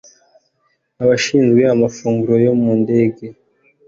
[1.03, 3.25] abashinzwe amafunguro yo mu ndege